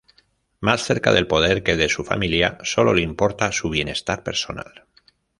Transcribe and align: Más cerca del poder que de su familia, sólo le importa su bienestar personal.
Más 0.61 0.83
cerca 0.83 1.13
del 1.13 1.27
poder 1.27 1.61
que 1.61 1.75
de 1.77 1.87
su 1.87 2.03
familia, 2.03 2.57
sólo 2.63 2.95
le 2.95 3.03
importa 3.03 3.51
su 3.51 3.69
bienestar 3.69 4.23
personal. 4.23 4.87